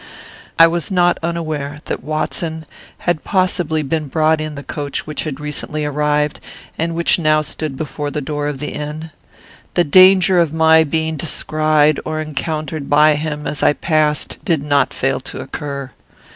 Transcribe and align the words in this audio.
I 0.57 0.65
was 0.65 0.89
not 0.89 1.19
unaware 1.21 1.81
that 1.85 2.03
Watson 2.03 2.65
had 3.05 3.23
possibly 3.23 3.83
been 3.83 4.07
brought 4.07 4.41
in 4.41 4.55
the 4.55 4.63
coach 4.63 5.05
which 5.05 5.25
had 5.25 5.39
recently 5.39 5.85
arrived, 5.85 6.39
and 6.75 6.95
which 6.95 7.19
now 7.19 7.43
stood 7.43 7.77
before 7.77 8.09
the 8.09 8.19
door 8.19 8.47
of 8.47 8.57
the 8.57 8.69
inn. 8.71 9.11
The 9.75 9.83
danger 9.83 10.39
of 10.39 10.55
my 10.55 10.83
being 10.83 11.17
descried 11.17 11.99
or 12.03 12.19
encountered 12.19 12.89
by 12.89 13.13
him 13.13 13.45
as 13.45 13.61
I 13.61 13.73
passed 13.73 14.43
did 14.43 14.63
not 14.63 14.91
fail 14.91 15.19
to 15.19 15.39
occur. 15.39 15.91